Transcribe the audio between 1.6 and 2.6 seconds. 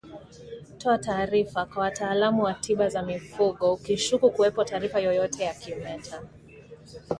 kwa wataalamu wa